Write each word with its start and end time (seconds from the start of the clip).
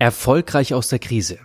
Erfolgreich 0.00 0.74
aus 0.74 0.86
der 0.86 1.00
Krise. 1.00 1.40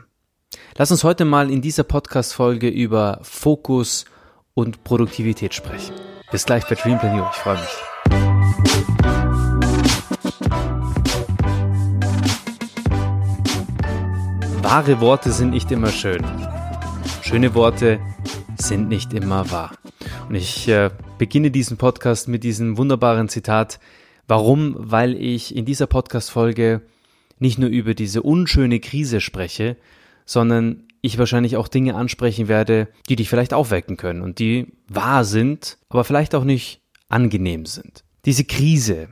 Lass 0.77 0.91
uns 0.91 1.03
heute 1.03 1.25
mal 1.25 1.49
in 1.49 1.63
dieser 1.63 1.83
Podcast-Folge 1.83 2.69
über 2.69 3.17
Fokus 3.23 4.05
und 4.53 4.83
Produktivität 4.83 5.55
sprechen. 5.55 5.95
Bis 6.31 6.45
gleich 6.45 6.63
bei 6.69 6.75
Dreamplan 6.75 7.17
You. 7.17 7.23
Ich 7.31 7.37
freue 7.37 7.57
mich. 7.57 7.67
Wahre 14.61 15.01
Worte 15.01 15.31
sind 15.31 15.49
nicht 15.49 15.71
immer 15.71 15.89
schön. 15.89 16.23
Schöne 17.23 17.55
Worte 17.55 17.99
sind 18.59 18.87
nicht 18.87 19.13
immer 19.13 19.49
wahr. 19.49 19.71
Und 20.29 20.35
ich 20.35 20.67
äh, 20.67 20.91
beginne 21.17 21.49
diesen 21.49 21.77
Podcast 21.77 22.27
mit 22.27 22.43
diesem 22.43 22.77
wunderbaren 22.77 23.29
Zitat. 23.29 23.79
Warum? 24.27 24.75
Weil 24.77 25.15
ich 25.15 25.55
in 25.55 25.65
dieser 25.65 25.87
Podcast-Folge 25.87 26.83
nicht 27.43 27.59
nur 27.59 27.69
über 27.69 27.93
diese 27.93 28.23
unschöne 28.23 28.79
Krise 28.79 29.19
spreche, 29.21 29.75
sondern 30.25 30.87
ich 31.01 31.17
wahrscheinlich 31.17 31.57
auch 31.57 31.67
Dinge 31.67 31.95
ansprechen 31.95 32.47
werde, 32.47 32.87
die 33.09 33.17
dich 33.17 33.29
vielleicht 33.29 33.53
aufwecken 33.53 33.97
können 33.97 34.21
und 34.21 34.39
die 34.39 34.73
wahr 34.87 35.25
sind, 35.25 35.77
aber 35.89 36.05
vielleicht 36.05 36.33
auch 36.33 36.45
nicht 36.45 36.81
angenehm 37.09 37.65
sind. 37.65 38.05
Diese 38.23 38.45
Krise, 38.45 39.09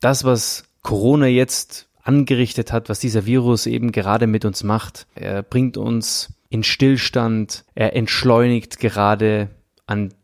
das, 0.00 0.22
was 0.22 0.64
Corona 0.82 1.26
jetzt 1.26 1.88
angerichtet 2.04 2.72
hat, 2.72 2.88
was 2.88 3.00
dieser 3.00 3.26
Virus 3.26 3.66
eben 3.66 3.90
gerade 3.90 4.28
mit 4.28 4.44
uns 4.44 4.62
macht, 4.62 5.08
er 5.16 5.42
bringt 5.42 5.76
uns 5.76 6.34
in 6.48 6.62
Stillstand, 6.62 7.64
er 7.74 7.96
entschleunigt 7.96 8.78
gerade 8.78 9.50
an 9.86 10.14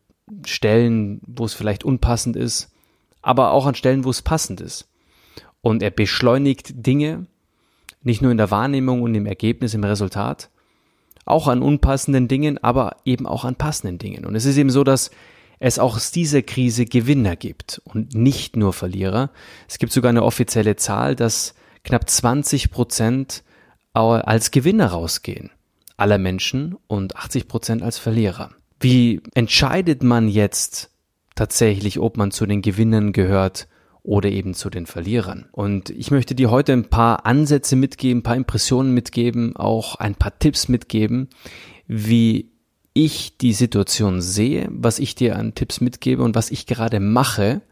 Stellen, 0.46 1.20
wo 1.26 1.44
es 1.44 1.54
vielleicht 1.54 1.82
unpassend 1.82 2.36
ist, 2.36 2.70
aber 3.20 3.50
auch 3.50 3.66
an 3.66 3.74
Stellen, 3.74 4.04
wo 4.04 4.10
es 4.10 4.22
passend 4.22 4.60
ist. 4.60 4.88
Und 5.60 5.82
er 5.82 5.90
beschleunigt 5.90 6.86
Dinge, 6.86 7.26
nicht 8.02 8.22
nur 8.22 8.30
in 8.30 8.38
der 8.38 8.50
Wahrnehmung 8.50 9.02
und 9.02 9.14
im 9.14 9.26
Ergebnis, 9.26 9.74
im 9.74 9.84
Resultat, 9.84 10.50
auch 11.24 11.48
an 11.48 11.62
unpassenden 11.62 12.28
Dingen, 12.28 12.58
aber 12.58 12.96
eben 13.04 13.26
auch 13.26 13.44
an 13.44 13.54
passenden 13.54 13.98
Dingen. 13.98 14.24
Und 14.24 14.34
es 14.34 14.44
ist 14.44 14.56
eben 14.56 14.70
so, 14.70 14.84
dass 14.84 15.10
es 15.60 15.78
auch 15.78 15.94
aus 15.94 16.10
dieser 16.10 16.42
Krise 16.42 16.86
Gewinner 16.86 17.36
gibt 17.36 17.80
und 17.84 18.14
nicht 18.14 18.56
nur 18.56 18.72
Verlierer. 18.72 19.30
Es 19.68 19.78
gibt 19.78 19.92
sogar 19.92 20.10
eine 20.10 20.24
offizielle 20.24 20.74
Zahl, 20.74 21.14
dass 21.14 21.54
knapp 21.84 22.10
20 22.10 22.72
Prozent 22.72 23.44
als 23.92 24.50
Gewinner 24.50 24.86
rausgehen. 24.86 25.50
Aller 25.96 26.18
Menschen 26.18 26.76
und 26.88 27.14
80 27.14 27.46
Prozent 27.46 27.82
als 27.82 27.98
Verlierer. 27.98 28.50
Wie 28.80 29.20
entscheidet 29.34 30.02
man 30.02 30.26
jetzt 30.26 30.90
tatsächlich, 31.36 32.00
ob 32.00 32.16
man 32.16 32.32
zu 32.32 32.46
den 32.46 32.62
Gewinnern 32.62 33.12
gehört 33.12 33.68
oder 34.02 34.30
eben 34.30 34.54
zu 34.54 34.68
den 34.68 34.86
Verlierern. 34.86 35.48
Und 35.52 35.90
ich 35.90 36.10
möchte 36.10 36.34
dir 36.34 36.50
heute 36.50 36.72
ein 36.72 36.90
paar 36.90 37.24
Ansätze 37.26 37.76
mitgeben, 37.76 38.20
ein 38.20 38.22
paar 38.24 38.36
Impressionen 38.36 38.92
mitgeben, 38.92 39.56
auch 39.56 39.94
ein 39.96 40.14
paar 40.14 40.38
Tipps 40.38 40.68
mitgeben, 40.68 41.28
wie 41.86 42.50
ich 42.94 43.38
die 43.38 43.52
Situation 43.52 44.20
sehe, 44.20 44.68
was 44.70 44.98
ich 44.98 45.14
dir 45.14 45.36
an 45.36 45.54
Tipps 45.54 45.80
mitgebe 45.80 46.22
und 46.22 46.34
was 46.34 46.50
ich 46.50 46.66
gerade 46.66 47.00
mache, 47.00 47.62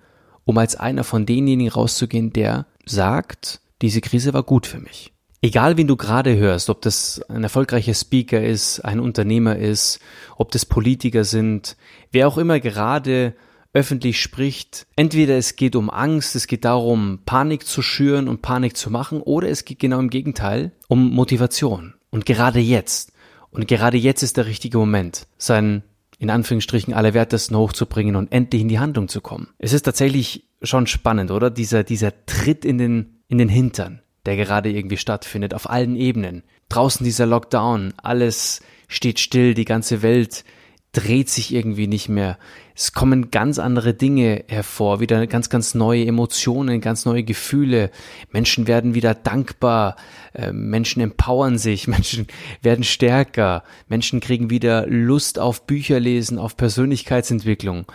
um 0.44 0.56
als 0.58 0.76
einer 0.76 1.04
von 1.04 1.26
denjenigen 1.26 1.72
rauszugehen, 1.72 2.32
der 2.32 2.66
sagt, 2.86 3.60
diese 3.82 4.00
Krise 4.00 4.32
war 4.32 4.42
gut 4.42 4.66
für 4.66 4.78
mich. 4.78 5.12
Egal, 5.42 5.76
wen 5.76 5.86
du 5.86 5.96
gerade 5.96 6.36
hörst, 6.36 6.68
ob 6.68 6.82
das 6.82 7.22
ein 7.28 7.42
erfolgreicher 7.42 7.94
Speaker 7.94 8.42
ist, 8.42 8.80
ein 8.80 9.00
Unternehmer 9.00 9.56
ist, 9.56 9.98
ob 10.36 10.50
das 10.52 10.66
Politiker 10.66 11.24
sind, 11.24 11.76
wer 12.12 12.28
auch 12.28 12.36
immer 12.36 12.60
gerade 12.60 13.34
öffentlich 13.72 14.20
spricht. 14.20 14.86
Entweder 14.96 15.36
es 15.36 15.56
geht 15.56 15.76
um 15.76 15.90
Angst, 15.90 16.34
es 16.34 16.46
geht 16.46 16.64
darum, 16.64 17.20
Panik 17.24 17.66
zu 17.66 17.82
schüren 17.82 18.28
und 18.28 18.42
Panik 18.42 18.76
zu 18.76 18.90
machen, 18.90 19.20
oder 19.20 19.48
es 19.48 19.64
geht 19.64 19.78
genau 19.78 19.98
im 19.98 20.10
Gegenteil 20.10 20.72
um 20.88 21.10
Motivation. 21.10 21.94
Und 22.10 22.26
gerade 22.26 22.60
jetzt, 22.60 23.12
und 23.50 23.68
gerade 23.68 23.96
jetzt 23.96 24.22
ist 24.22 24.36
der 24.36 24.46
richtige 24.46 24.78
Moment, 24.78 25.26
seinen 25.38 25.82
in 26.18 26.30
Anführungsstrichen 26.30 26.92
Allerwertesten 26.92 27.56
hochzubringen 27.56 28.14
und 28.14 28.30
endlich 28.30 28.60
in 28.60 28.68
die 28.68 28.78
Handlung 28.78 29.08
zu 29.08 29.22
kommen. 29.22 29.48
Es 29.58 29.72
ist 29.72 29.82
tatsächlich 29.82 30.44
schon 30.62 30.86
spannend, 30.86 31.30
oder? 31.30 31.50
Dieser, 31.50 31.82
dieser 31.82 32.12
Tritt 32.26 32.66
in 32.66 32.76
den, 32.76 33.22
in 33.28 33.38
den 33.38 33.48
Hintern, 33.48 34.02
der 34.26 34.36
gerade 34.36 34.70
irgendwie 34.70 34.98
stattfindet, 34.98 35.54
auf 35.54 35.70
allen 35.70 35.96
Ebenen. 35.96 36.42
Draußen 36.68 37.04
dieser 37.04 37.24
Lockdown, 37.24 37.94
alles 37.96 38.60
steht 38.86 39.18
still, 39.18 39.54
die 39.54 39.64
ganze 39.64 40.02
Welt 40.02 40.44
dreht 40.92 41.28
sich 41.28 41.54
irgendwie 41.54 41.86
nicht 41.86 42.08
mehr. 42.08 42.38
Es 42.74 42.92
kommen 42.92 43.30
ganz 43.30 43.58
andere 43.58 43.94
Dinge 43.94 44.44
hervor, 44.48 44.98
wieder 45.00 45.26
ganz, 45.28 45.48
ganz 45.48 45.74
neue 45.74 46.04
Emotionen, 46.04 46.80
ganz 46.80 47.04
neue 47.04 47.22
Gefühle. 47.22 47.90
Menschen 48.32 48.66
werden 48.66 48.94
wieder 48.94 49.14
dankbar, 49.14 49.96
äh, 50.32 50.52
Menschen 50.52 51.00
empowern 51.00 51.58
sich, 51.58 51.86
Menschen 51.88 52.26
werden 52.62 52.84
stärker, 52.84 53.62
Menschen 53.88 54.20
kriegen 54.20 54.50
wieder 54.50 54.86
Lust 54.86 55.38
auf 55.38 55.66
Bücher 55.66 56.00
lesen, 56.00 56.38
auf 56.38 56.56
Persönlichkeitsentwicklung. 56.56 57.86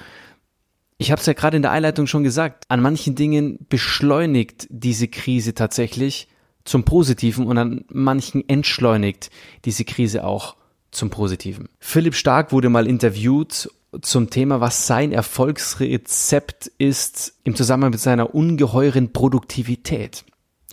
Ich 0.97 1.11
habe 1.11 1.19
es 1.19 1.25
ja 1.25 1.33
gerade 1.33 1.57
in 1.57 1.63
der 1.63 1.71
Einleitung 1.71 2.07
schon 2.07 2.23
gesagt, 2.23 2.63
an 2.69 2.81
manchen 2.81 3.15
Dingen 3.15 3.65
beschleunigt 3.67 4.67
diese 4.69 5.09
Krise 5.09 5.53
tatsächlich 5.53 6.29
zum 6.63 6.85
Positiven 6.85 7.45
und 7.47 7.57
an 7.57 7.83
manchen 7.89 8.47
entschleunigt 8.47 9.29
diese 9.65 9.83
Krise 9.83 10.23
auch 10.23 10.55
zum 10.95 11.09
Positiven. 11.09 11.69
Philipp 11.79 12.15
Stark 12.15 12.51
wurde 12.51 12.69
mal 12.69 12.87
interviewt 12.87 13.69
zum 14.01 14.29
Thema, 14.29 14.61
was 14.61 14.87
sein 14.87 15.11
Erfolgsrezept 15.11 16.67
ist 16.77 17.35
im 17.43 17.55
Zusammenhang 17.55 17.91
mit 17.91 17.99
seiner 17.99 18.33
ungeheuren 18.35 19.13
Produktivität. 19.13 20.25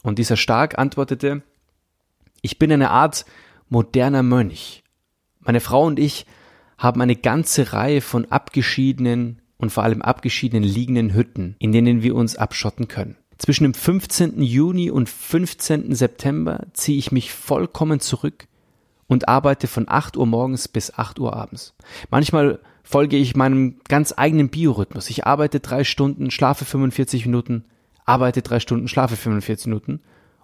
Und 0.03 0.19
dieser 0.19 0.37
Stark 0.37 0.79
antwortete, 0.79 1.43
ich 2.41 2.59
bin 2.59 2.73
eine 2.73 2.91
Art 2.91 3.25
moderner 3.69 4.23
Mönch. 4.23 4.83
Meine 5.41 5.61
Frau 5.61 5.85
und 5.87 5.99
ich 5.99 6.27
haben 6.79 7.01
eine 7.01 7.17
ganze 7.17 7.73
Reihe 7.73 8.01
von 8.01 8.27
abgeschiedenen 8.27 9.41
und 9.57 9.71
vor 9.71 9.85
allem 9.85 10.03
abgeschiedenen 10.03 10.65
liegenden 10.65 11.15
Hütten, 11.15 11.55
in 11.61 11.71
denen 11.71 12.03
wir 12.03 12.17
uns 12.17 12.35
abschotten 12.37 12.89
können. 12.89 13.17
Zwischen 13.39 13.65
dem 13.65 13.75
15. 13.75 14.43
Juni 14.43 14.91
und 14.91 15.09
15. 15.09 15.95
September 15.95 16.67
ziehe 16.73 16.99
ich 16.99 17.13
mich 17.13 17.33
vollkommen 17.33 18.01
zurück 18.01 18.47
und 19.13 19.29
arbeite 19.29 19.67
von 19.67 19.89
8 19.89 20.17
Uhr 20.17 20.27
morgens 20.27 20.69
bis 20.69 20.95
8 20.95 21.19
Uhr 21.19 21.37
abends. 21.37 21.75
Manchmal 22.11 22.61
folge 22.83 23.19
ich 23.19 23.37
meinem 23.37 23.77
ganz 23.87 24.15
eigenen 24.17 24.49
Biorhythmus. 24.49 25.11
Ich 25.11 25.27
arbeite 25.27 25.61
drei 25.61 25.85
Stunden, 25.85 26.31
schlafe 26.31 26.65
45 26.65 27.27
Minuten, 27.27 27.65
arbeite 28.07 28.41
drei 28.41 28.59
Stunden, 28.59 28.89
schlafe 28.89 29.17
45 29.17 29.67
Minuten 29.67 30.01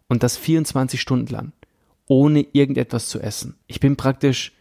und 0.06 0.22
das 0.22 0.36
24 0.36 1.00
Stunden 1.00 1.32
lang, 1.32 1.52
ohne 2.08 2.46
irgendetwas 2.52 3.08
zu 3.08 3.20
essen. 3.20 3.56
Ich 3.68 3.80
bin 3.80 3.96
praktisch 3.96 4.52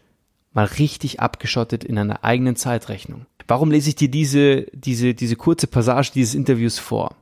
mal 0.54 0.64
richtig 0.64 1.20
abgeschottet 1.20 1.84
in 1.84 1.98
einer 1.98 2.24
eigenen 2.24 2.56
Zeitrechnung. 2.56 3.26
Warum 3.46 3.70
lese 3.70 3.90
ich 3.90 3.96
dir 3.96 4.10
diese, 4.10 4.62
diese, 4.72 5.12
diese 5.12 5.36
kurze 5.36 5.66
Passage 5.66 6.12
dieses 6.14 6.34
Interviews 6.34 6.78
vor? 6.78 7.14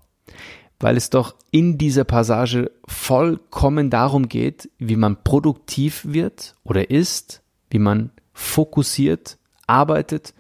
Weil 0.79 0.97
es 0.97 1.11
doch 1.11 1.35
in 1.51 1.79
dieser 1.79 2.05
Passage 2.05 2.71
vollkommen 2.87 3.91
darum 3.91 4.29
geht, 4.29 4.71
wie 4.79 4.97
man 4.97 5.23
produktiv 5.23 6.03
wird 6.05 6.55
oder 6.65 6.91
ist, 6.91 7.43
wie 7.71 7.79
man 7.79 8.11
fokussiert, 8.33 9.39
arbeitet 9.67 10.35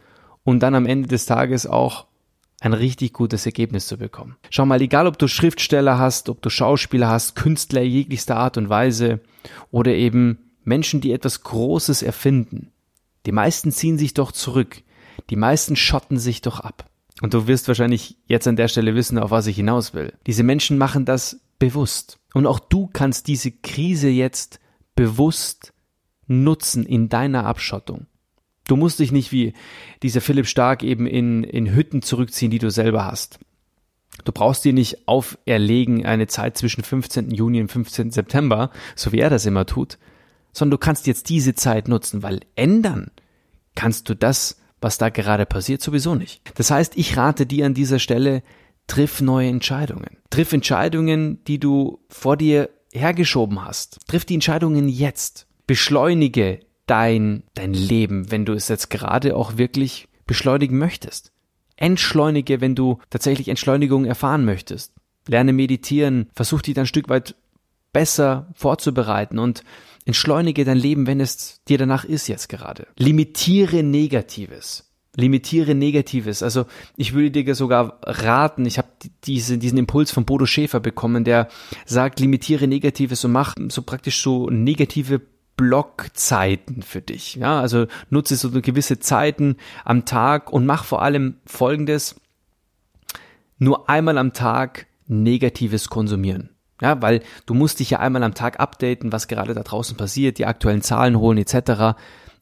und 0.44 0.60
dann 0.60 0.74
am 0.74 0.86
Ende 0.86 1.08
des 1.08 1.26
Tages 1.26 1.66
auch 1.66 2.06
ein 2.60 2.72
richtig 2.72 3.12
gutes 3.12 3.46
Ergebnis 3.46 3.86
zu 3.86 3.98
bekommen. 3.98 4.36
Schau 4.50 4.66
mal, 4.66 4.80
egal 4.80 5.06
ob 5.06 5.18
du 5.18 5.28
Schriftsteller 5.28 5.98
hast, 5.98 6.28
ob 6.28 6.42
du 6.42 6.50
Schauspieler 6.50 7.08
hast, 7.08 7.36
Künstler 7.36 7.82
jeglichster 7.82 8.36
Art 8.36 8.56
und 8.56 8.68
Weise 8.68 9.20
oder 9.70 9.92
eben 9.92 10.38
Menschen, 10.64 11.00
die 11.00 11.12
etwas 11.12 11.42
Großes 11.42 12.02
erfinden, 12.02 12.72
die 13.26 13.32
meisten 13.32 13.72
ziehen 13.72 13.98
sich 13.98 14.14
doch 14.14 14.32
zurück, 14.32 14.82
die 15.30 15.36
meisten 15.36 15.76
schotten 15.76 16.18
sich 16.18 16.40
doch 16.40 16.60
ab. 16.60 16.88
Und 17.22 17.32
du 17.32 17.46
wirst 17.46 17.68
wahrscheinlich 17.68 18.18
jetzt 18.26 18.46
an 18.46 18.56
der 18.56 18.68
Stelle 18.68 18.94
wissen, 18.94 19.18
auf 19.18 19.30
was 19.30 19.46
ich 19.46 19.56
hinaus 19.56 19.94
will. 19.94 20.12
Diese 20.26 20.42
Menschen 20.42 20.76
machen 20.78 21.04
das 21.04 21.40
bewusst. 21.58 22.18
Und 22.34 22.46
auch 22.46 22.58
du 22.58 22.88
kannst 22.88 23.26
diese 23.28 23.50
Krise 23.50 24.08
jetzt 24.08 24.60
bewusst 24.94 25.72
nutzen 26.26 26.84
in 26.84 27.08
deiner 27.08 27.46
Abschottung. 27.46 28.06
Du 28.66 28.76
musst 28.76 28.98
dich 28.98 29.12
nicht 29.12 29.32
wie 29.32 29.54
dieser 30.02 30.20
Philipp 30.20 30.46
Stark 30.46 30.82
eben 30.82 31.06
in, 31.06 31.44
in 31.44 31.74
Hütten 31.74 32.02
zurückziehen, 32.02 32.50
die 32.50 32.58
du 32.58 32.70
selber 32.70 33.04
hast. 33.04 33.38
Du 34.24 34.32
brauchst 34.32 34.64
dir 34.64 34.72
nicht 34.72 35.06
auferlegen 35.06 36.04
eine 36.04 36.26
Zeit 36.26 36.56
zwischen 36.56 36.82
15. 36.82 37.30
Juni 37.30 37.60
und 37.60 37.70
15. 37.70 38.10
September, 38.10 38.70
so 38.94 39.12
wie 39.12 39.20
er 39.20 39.30
das 39.30 39.46
immer 39.46 39.66
tut, 39.66 39.98
sondern 40.52 40.72
du 40.72 40.78
kannst 40.78 41.06
jetzt 41.06 41.28
diese 41.28 41.54
Zeit 41.54 41.86
nutzen, 41.86 42.22
weil 42.22 42.40
ändern 42.56 43.10
kannst 43.74 44.08
du 44.08 44.16
das, 44.16 44.58
was 44.86 44.98
da 44.98 45.08
gerade 45.08 45.46
passiert, 45.46 45.82
sowieso 45.82 46.14
nicht. 46.14 46.40
Das 46.54 46.70
heißt, 46.70 46.96
ich 46.96 47.16
rate 47.16 47.44
dir 47.44 47.66
an 47.66 47.74
dieser 47.74 47.98
Stelle, 47.98 48.44
triff 48.86 49.20
neue 49.20 49.48
Entscheidungen. 49.48 50.18
Triff 50.30 50.52
Entscheidungen, 50.52 51.42
die 51.42 51.58
du 51.58 51.98
vor 52.08 52.36
dir 52.36 52.70
hergeschoben 52.92 53.64
hast. 53.64 53.98
Triff 54.06 54.24
die 54.24 54.34
Entscheidungen 54.34 54.88
jetzt. 54.88 55.48
Beschleunige 55.66 56.60
dein, 56.86 57.42
dein 57.54 57.74
Leben, 57.74 58.30
wenn 58.30 58.44
du 58.44 58.52
es 58.52 58.68
jetzt 58.68 58.88
gerade 58.88 59.34
auch 59.34 59.56
wirklich 59.56 60.06
beschleunigen 60.24 60.78
möchtest. 60.78 61.32
Entschleunige, 61.74 62.60
wenn 62.60 62.76
du 62.76 63.00
tatsächlich 63.10 63.48
Entschleunigung 63.48 64.04
erfahren 64.04 64.44
möchtest. 64.44 64.92
Lerne 65.26 65.52
meditieren, 65.52 66.30
versuch 66.32 66.62
dich 66.62 66.78
ein 66.78 66.86
Stück 66.86 67.08
weit 67.08 67.34
besser 67.92 68.52
vorzubereiten 68.54 69.40
und 69.40 69.64
entschleunige 70.06 70.64
dein 70.64 70.78
Leben, 70.78 71.06
wenn 71.06 71.20
es 71.20 71.62
dir 71.68 71.76
danach 71.76 72.04
ist 72.04 72.28
jetzt 72.28 72.48
gerade. 72.48 72.86
Limitiere 72.96 73.82
Negatives. 73.82 74.84
Limitiere 75.14 75.74
Negatives. 75.74 76.42
Also 76.42 76.66
ich 76.96 77.12
würde 77.12 77.42
dir 77.42 77.54
sogar 77.54 77.98
raten, 78.02 78.66
ich 78.66 78.78
habe 78.78 78.88
diese, 79.24 79.58
diesen 79.58 79.78
Impuls 79.78 80.12
von 80.12 80.24
Bodo 80.24 80.46
Schäfer 80.46 80.80
bekommen, 80.80 81.24
der 81.24 81.48
sagt, 81.86 82.20
limitiere 82.20 82.66
Negatives 82.68 83.24
und 83.24 83.32
mach 83.32 83.54
so 83.68 83.82
praktisch 83.82 84.22
so 84.22 84.48
negative 84.48 85.20
Blockzeiten 85.56 86.82
für 86.82 87.00
dich. 87.00 87.36
Ja, 87.36 87.60
also 87.60 87.86
nutze 88.10 88.36
so 88.36 88.50
gewisse 88.50 89.00
Zeiten 89.00 89.56
am 89.84 90.04
Tag 90.04 90.52
und 90.52 90.66
mach 90.66 90.84
vor 90.84 91.02
allem 91.02 91.36
Folgendes. 91.46 92.14
Nur 93.58 93.88
einmal 93.88 94.18
am 94.18 94.34
Tag 94.34 94.86
Negatives 95.06 95.88
konsumieren. 95.88 96.50
Ja, 96.80 97.00
weil 97.00 97.22
du 97.46 97.54
musst 97.54 97.80
dich 97.80 97.90
ja 97.90 98.00
einmal 98.00 98.22
am 98.22 98.34
Tag 98.34 98.60
updaten, 98.60 99.12
was 99.12 99.28
gerade 99.28 99.54
da 99.54 99.62
draußen 99.62 99.96
passiert, 99.96 100.38
die 100.38 100.46
aktuellen 100.46 100.82
Zahlen 100.82 101.18
holen 101.18 101.38
etc. 101.38 101.96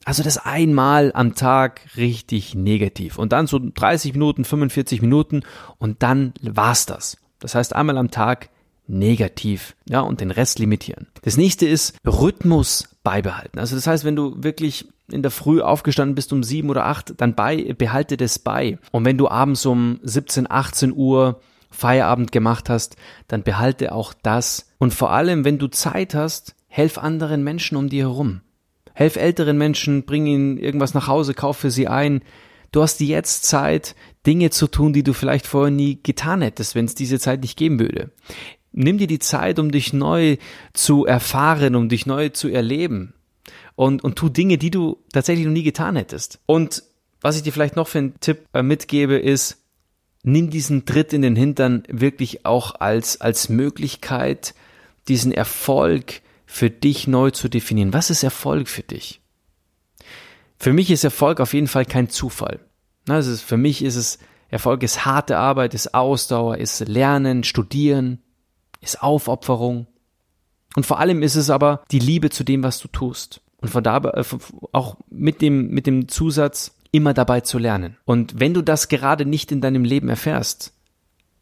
Also 0.04 0.22
das 0.22 0.38
einmal 0.38 1.12
am 1.14 1.34
Tag 1.34 1.80
richtig 1.96 2.54
negativ. 2.54 3.18
Und 3.18 3.32
dann 3.32 3.46
so 3.46 3.60
30 3.62 4.12
Minuten, 4.12 4.44
45 4.44 5.02
Minuten 5.02 5.42
und 5.78 6.02
dann 6.02 6.34
war's 6.42 6.86
das. 6.86 7.16
Das 7.38 7.54
heißt 7.54 7.74
einmal 7.74 7.96
am 7.96 8.10
Tag 8.10 8.50
negativ, 8.86 9.76
ja, 9.88 10.00
und 10.00 10.20
den 10.20 10.30
Rest 10.30 10.58
limitieren. 10.58 11.06
Das 11.22 11.36
nächste 11.36 11.66
ist 11.66 11.96
Rhythmus 12.06 12.88
beibehalten. 13.02 13.58
Also 13.58 13.76
das 13.76 13.86
heißt, 13.86 14.04
wenn 14.04 14.16
du 14.16 14.42
wirklich 14.42 14.88
in 15.10 15.22
der 15.22 15.30
Früh 15.30 15.60
aufgestanden 15.60 16.14
bist 16.14 16.32
um 16.32 16.42
sieben 16.42 16.70
oder 16.70 16.86
acht, 16.86 17.14
dann 17.18 17.34
bei, 17.34 17.74
behalte 17.74 18.16
das 18.16 18.38
bei. 18.38 18.78
Und 18.90 19.04
wenn 19.04 19.18
du 19.18 19.28
abends 19.28 19.64
um 19.66 20.00
17, 20.02 20.50
18 20.50 20.92
Uhr 20.92 21.40
Feierabend 21.74 22.32
gemacht 22.32 22.70
hast, 22.70 22.96
dann 23.28 23.42
behalte 23.42 23.92
auch 23.92 24.14
das. 24.22 24.70
Und 24.78 24.94
vor 24.94 25.12
allem, 25.12 25.44
wenn 25.44 25.58
du 25.58 25.68
Zeit 25.68 26.14
hast, 26.14 26.54
helf 26.68 26.98
anderen 26.98 27.44
Menschen 27.44 27.76
um 27.76 27.88
dir 27.88 28.04
herum. 28.04 28.40
Helf 28.94 29.16
älteren 29.16 29.58
Menschen, 29.58 30.04
bring 30.04 30.26
ihnen 30.26 30.56
irgendwas 30.56 30.94
nach 30.94 31.08
Hause, 31.08 31.34
kauf 31.34 31.56
für 31.56 31.70
sie 31.70 31.88
ein. 31.88 32.22
Du 32.72 32.82
hast 32.82 33.00
jetzt 33.00 33.44
Zeit, 33.44 33.94
Dinge 34.26 34.50
zu 34.50 34.68
tun, 34.68 34.92
die 34.92 35.02
du 35.02 35.12
vielleicht 35.12 35.46
vorher 35.46 35.70
nie 35.70 36.00
getan 36.02 36.42
hättest, 36.42 36.74
wenn 36.74 36.84
es 36.84 36.94
diese 36.94 37.18
Zeit 37.18 37.42
nicht 37.42 37.56
geben 37.56 37.78
würde. 37.78 38.10
Nimm 38.72 38.98
dir 38.98 39.06
die 39.06 39.18
Zeit, 39.18 39.58
um 39.58 39.70
dich 39.70 39.92
neu 39.92 40.36
zu 40.72 41.06
erfahren, 41.06 41.76
um 41.76 41.88
dich 41.88 42.06
neu 42.06 42.30
zu 42.30 42.48
erleben. 42.48 43.14
Und, 43.76 44.02
und 44.02 44.16
tu 44.16 44.28
Dinge, 44.28 44.58
die 44.58 44.70
du 44.70 44.98
tatsächlich 45.12 45.46
noch 45.46 45.52
nie 45.52 45.62
getan 45.62 45.96
hättest. 45.96 46.40
Und 46.46 46.82
was 47.20 47.36
ich 47.36 47.42
dir 47.42 47.52
vielleicht 47.52 47.76
noch 47.76 47.88
für 47.88 47.98
einen 47.98 48.20
Tipp 48.20 48.46
äh, 48.52 48.62
mitgebe, 48.62 49.16
ist, 49.16 49.63
nimm 50.24 50.50
diesen 50.50 50.86
Tritt 50.86 51.12
in 51.12 51.22
den 51.22 51.36
Hintern 51.36 51.84
wirklich 51.88 52.44
auch 52.44 52.74
als, 52.80 53.20
als 53.20 53.48
Möglichkeit, 53.48 54.54
diesen 55.06 55.30
Erfolg 55.30 56.22
für 56.46 56.70
dich 56.70 57.06
neu 57.06 57.30
zu 57.30 57.48
definieren. 57.48 57.92
Was 57.92 58.10
ist 58.10 58.22
Erfolg 58.22 58.68
für 58.68 58.82
dich? 58.82 59.20
Für 60.58 60.72
mich 60.72 60.90
ist 60.90 61.04
Erfolg 61.04 61.40
auf 61.40 61.52
jeden 61.52 61.68
Fall 61.68 61.84
kein 61.84 62.08
Zufall. 62.08 62.60
Also 63.06 63.36
für 63.36 63.58
mich 63.58 63.82
ist 63.82 63.96
es, 63.96 64.18
Erfolg 64.48 64.82
ist 64.82 65.04
harte 65.04 65.36
Arbeit, 65.36 65.74
ist 65.74 65.94
Ausdauer, 65.94 66.56
ist 66.56 66.88
Lernen, 66.88 67.44
Studieren, 67.44 68.22
ist 68.80 69.02
Aufopferung. 69.02 69.86
Und 70.74 70.86
vor 70.86 71.00
allem 71.00 71.22
ist 71.22 71.34
es 71.34 71.50
aber 71.50 71.84
die 71.90 71.98
Liebe 71.98 72.30
zu 72.30 72.44
dem, 72.44 72.62
was 72.62 72.78
du 72.78 72.88
tust. 72.88 73.42
Und 73.58 73.68
von 73.68 73.84
da 73.84 73.98
äh, 73.98 74.24
auch 74.72 74.96
mit 75.10 75.42
dem, 75.42 75.68
mit 75.68 75.86
dem 75.86 76.08
Zusatz, 76.08 76.73
immer 76.94 77.12
dabei 77.12 77.40
zu 77.40 77.58
lernen. 77.58 77.96
Und 78.04 78.38
wenn 78.38 78.54
du 78.54 78.62
das 78.62 78.88
gerade 78.88 79.26
nicht 79.26 79.50
in 79.50 79.60
deinem 79.60 79.84
Leben 79.84 80.08
erfährst, 80.08 80.72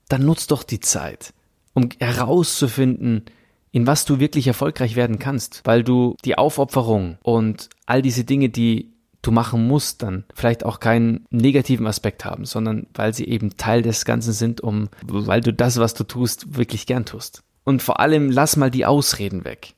dann 0.09 0.25
nutz 0.25 0.47
doch 0.47 0.63
die 0.63 0.81
Zeit, 0.81 1.35
um 1.75 1.91
herauszufinden, 2.01 3.27
in 3.71 3.87
was 3.87 4.07
du 4.07 4.19
wirklich 4.19 4.47
erfolgreich 4.47 4.97
werden 4.97 5.19
kannst, 5.19 5.61
weil 5.65 5.85
du 5.85 6.17
die 6.25 6.39
Aufopferung 6.39 7.19
und 7.23 7.69
all 7.85 8.01
diese 8.01 8.25
Dinge, 8.25 8.49
die 8.49 8.93
du 9.21 9.31
machen 9.31 9.67
musst, 9.69 10.03
dann 10.03 10.25
vielleicht 10.35 10.65
auch 10.65 10.81
keinen 10.81 11.27
negativen 11.31 11.87
Aspekt 11.87 12.25
haben, 12.25 12.47
sondern 12.47 12.87
weil 12.95 13.13
sie 13.13 13.27
eben 13.27 13.57
Teil 13.59 13.83
des 13.83 14.07
Ganzen 14.07 14.33
sind, 14.33 14.63
um, 14.63 14.89
weil 15.07 15.43
du 15.43 15.53
das, 15.53 15.79
was 15.79 15.93
du 15.93 16.05
tust, 16.05 16.57
wirklich 16.57 16.87
gern 16.87 17.05
tust. 17.05 17.43
Und 17.63 17.83
vor 17.83 18.01
allem 18.01 18.31
lass 18.31 18.57
mal 18.57 18.71
die 18.71 18.87
Ausreden 18.87 19.45
weg. 19.45 19.75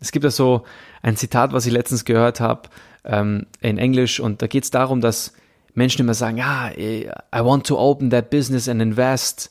Es 0.00 0.12
gibt 0.12 0.24
da 0.26 0.30
so 0.30 0.64
ein 1.02 1.16
Zitat, 1.16 1.54
was 1.54 1.64
ich 1.64 1.72
letztens 1.72 2.04
gehört 2.04 2.40
habe 2.40 2.68
ähm, 3.04 3.46
in 3.60 3.78
Englisch 3.78 4.20
und 4.20 4.42
da 4.42 4.46
geht 4.46 4.64
es 4.64 4.70
darum, 4.70 5.00
dass 5.00 5.32
Menschen 5.74 6.02
immer 6.02 6.14
sagen, 6.14 6.36
ja, 6.36 6.70
I 6.70 7.08
want 7.32 7.66
to 7.66 7.78
open 7.78 8.10
that 8.10 8.30
business 8.30 8.68
and 8.68 8.80
invest, 8.80 9.50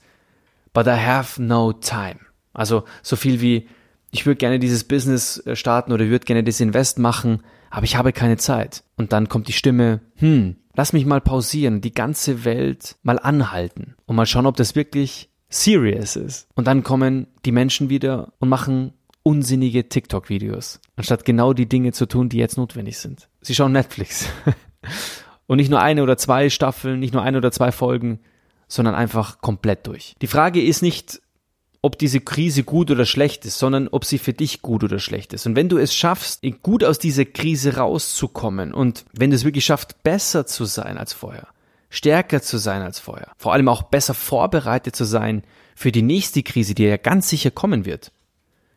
but 0.73 0.87
I 0.87 0.91
have 0.91 1.41
no 1.41 1.73
time. 1.73 2.19
Also 2.53 2.83
so 3.01 3.15
viel 3.15 3.41
wie 3.41 3.67
ich 4.13 4.27
würde 4.27 4.37
gerne 4.37 4.59
dieses 4.59 4.83
Business 4.83 5.39
äh, 5.45 5.55
starten 5.55 5.91
oder 5.91 6.07
würde 6.07 6.25
gerne 6.25 6.43
das 6.43 6.59
Invest 6.59 6.99
machen, 6.99 7.41
aber 7.71 7.85
ich 7.85 7.95
habe 7.95 8.13
keine 8.13 8.37
Zeit. 8.37 8.83
Und 8.95 9.11
dann 9.11 9.27
kommt 9.27 9.47
die 9.47 9.53
Stimme, 9.53 10.01
hm, 10.17 10.55
lass 10.75 10.93
mich 10.93 11.05
mal 11.05 11.19
pausieren, 11.19 11.81
die 11.81 11.93
ganze 11.93 12.45
Welt 12.45 12.95
mal 13.01 13.17
anhalten 13.17 13.95
und 14.05 14.15
mal 14.15 14.27
schauen, 14.27 14.45
ob 14.45 14.55
das 14.55 14.75
wirklich 14.75 15.29
serious 15.49 16.15
ist. 16.15 16.47
Und 16.53 16.67
dann 16.67 16.83
kommen 16.83 17.27
die 17.45 17.51
Menschen 17.51 17.89
wieder 17.89 18.33
und 18.37 18.49
machen 18.49 18.93
unsinnige 19.23 19.87
TikTok-Videos, 19.87 20.79
anstatt 20.95 21.25
genau 21.25 21.53
die 21.53 21.67
Dinge 21.67 21.93
zu 21.93 22.05
tun, 22.05 22.29
die 22.29 22.37
jetzt 22.37 22.57
notwendig 22.57 22.97
sind. 22.97 23.29
Sie 23.41 23.55
schauen 23.55 23.71
Netflix. 23.71 24.27
und 25.47 25.57
nicht 25.57 25.69
nur 25.69 25.81
eine 25.81 26.03
oder 26.03 26.17
zwei 26.17 26.49
Staffeln, 26.49 26.99
nicht 26.99 27.13
nur 27.13 27.23
eine 27.23 27.37
oder 27.37 27.51
zwei 27.51 27.71
Folgen, 27.71 28.19
sondern 28.67 28.95
einfach 28.95 29.39
komplett 29.39 29.87
durch. 29.87 30.15
Die 30.21 30.27
Frage 30.27 30.61
ist 30.61 30.81
nicht, 30.81 31.21
ob 31.81 31.99
diese 31.99 32.21
Krise 32.21 32.63
gut 32.63 32.91
oder 32.91 33.05
schlecht 33.05 33.45
ist, 33.45 33.59
sondern 33.59 33.89
ob 33.89 34.05
sie 34.05 34.17
für 34.17 34.33
dich 34.33 34.61
gut 34.61 34.83
oder 34.83 34.99
schlecht 34.99 35.33
ist. 35.33 35.45
Und 35.45 35.57
wenn 35.57 35.67
du 35.67 35.77
es 35.77 35.93
schaffst, 35.93 36.43
gut 36.61 36.83
aus 36.83 36.97
dieser 36.97 37.25
Krise 37.25 37.75
rauszukommen 37.75 38.73
und 38.73 39.05
wenn 39.11 39.29
du 39.29 39.35
es 39.35 39.43
wirklich 39.43 39.65
schaffst, 39.65 40.01
besser 40.01 40.45
zu 40.45 40.63
sein 40.63 40.97
als 40.97 41.11
vorher, 41.11 41.47
stärker 41.89 42.41
zu 42.41 42.57
sein 42.57 42.81
als 42.81 42.99
vorher, 42.99 43.33
vor 43.37 43.51
allem 43.51 43.67
auch 43.67 43.83
besser 43.83 44.13
vorbereitet 44.13 44.95
zu 44.95 45.03
sein 45.03 45.43
für 45.75 45.91
die 45.91 46.01
nächste 46.01 46.41
Krise, 46.41 46.73
die 46.73 46.83
ja 46.83 46.97
ganz 46.97 47.27
sicher 47.27 47.51
kommen 47.51 47.85
wird. 47.85 48.13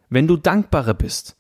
Wenn 0.09 0.27
du 0.27 0.37
dankbarer 0.37 0.95
bist, 0.95 1.37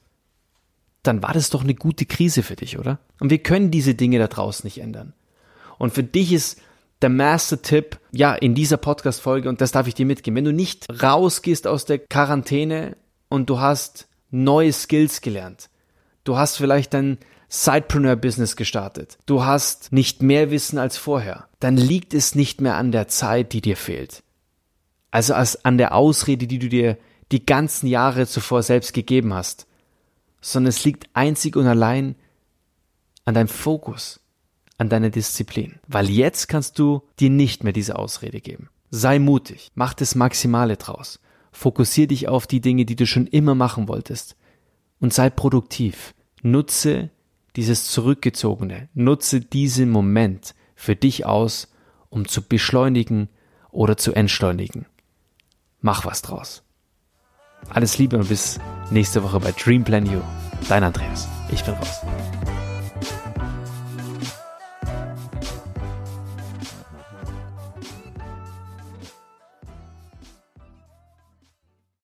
dann 1.03 1.23
war 1.23 1.33
das 1.33 1.51
doch 1.51 1.63
eine 1.63 1.75
gute 1.75 2.05
Krise 2.05 2.43
für 2.43 2.57
dich, 2.57 2.79
oder? 2.79 2.99
Und 3.21 3.31
wir 3.31 3.39
können 3.39 3.71
diese 3.71 3.95
Dinge 3.95 4.19
da 4.19 4.27
draußen 4.27 4.67
nicht 4.67 4.79
ändern. 4.79 5.13
Und 5.79 5.93
für 5.93 6.03
dich 6.03 6.33
ist 6.33 6.61
der 7.03 7.11
Master-Tipp, 7.11 7.99
ja, 8.11 8.35
in 8.35 8.55
dieser 8.55 8.79
Podcast-Folge, 8.79 9.49
und 9.49 9.61
das 9.61 9.73
darf 9.73 9.87
ich 9.87 9.95
dir 9.95 10.07
mitgeben. 10.07 10.37
Wenn 10.37 10.45
du 10.45 10.53
nicht 10.53 10.87
rausgehst 11.03 11.67
aus 11.67 11.85
der 11.85 11.99
Quarantäne 11.99 12.97
und 13.29 13.51
du 13.51 13.61
hast 13.61 14.09
neue 14.31 14.73
Skills 14.73 15.21
gelernt, 15.21 15.69
du 16.25 16.37
hast 16.37 16.57
vielleicht 16.57 16.95
dein 16.95 17.19
Sidepreneur-Business 17.49 18.57
gestartet, 18.57 19.19
du 19.27 19.45
hast 19.45 19.93
nicht 19.93 20.23
mehr 20.23 20.51
Wissen 20.51 20.79
als 20.79 20.97
vorher, 20.97 21.49
dann 21.61 21.77
liegt 21.77 22.15
es 22.15 22.35
nicht 22.35 22.61
mehr 22.61 22.77
an 22.77 22.93
der 22.93 23.09
Zeit, 23.09 23.53
die 23.53 23.61
dir 23.61 23.77
fehlt. 23.77 24.23
Also 25.11 25.35
als 25.35 25.65
an 25.65 25.79
der 25.79 25.95
Ausrede, 25.95 26.47
die 26.47 26.59
du 26.59 26.69
dir 26.69 26.99
die 27.33 27.45
ganzen 27.45 27.87
Jahre 27.87 28.27
zuvor 28.27 28.63
selbst 28.63 28.93
gegeben 28.93 29.35
hast, 29.35 29.67
sondern 30.41 30.69
es 30.69 30.85
liegt 30.85 31.09
einzig 31.15 31.57
und 31.57 31.67
allein 31.67 32.15
an 33.25 33.35
deinem 33.35 33.49
Fokus, 33.49 34.21
an 34.79 34.89
deine 34.89 35.11
Disziplin. 35.11 35.81
Weil 35.89 36.09
jetzt 36.09 36.47
kannst 36.49 36.79
du 36.79 37.03
dir 37.19 37.31
nicht 37.31 37.65
mehr 37.65 37.73
diese 37.73 37.99
Ausrede 37.99 38.41
geben. 38.41 38.69
Sei 38.91 39.19
mutig, 39.19 39.73
mach 39.75 39.95
das 39.95 40.15
Maximale 40.15 40.77
draus. 40.77 41.21
Fokussier 41.51 42.07
dich 42.07 42.29
auf 42.29 42.47
die 42.47 42.61
Dinge, 42.61 42.85
die 42.85 42.97
du 42.97 43.07
schon 43.07 43.27
immer 43.27 43.55
machen 43.55 43.89
wolltest. 43.89 44.37
Und 45.01 45.13
sei 45.13 45.31
produktiv. 45.31 46.15
Nutze 46.43 47.11
dieses 47.57 47.89
Zurückgezogene. 47.89 48.89
Nutze 48.95 49.41
diesen 49.41 49.91
Moment 49.91 50.55
für 50.75 50.95
dich 50.95 51.27
aus, 51.27 51.73
um 52.11 52.29
zu 52.29 52.43
beschleunigen 52.43 53.29
oder 53.71 53.97
zu 53.97 54.13
entschleunigen. 54.13 54.87
Mach 55.81 56.05
was 56.05 56.23
draus. 56.23 56.63
Alles 57.71 57.99
Liebe 57.99 58.17
und 58.17 58.29
bis 58.29 58.59
nächste 58.91 59.23
Woche 59.23 59.41
bei 59.41 59.53
Dream 59.53 59.85
Plan 59.85 60.07
You. 60.07 60.21
Dein 60.69 60.85
Andreas. 60.85 61.29
Ich 61.51 61.65
bin 61.65 61.75
raus. 61.75 62.03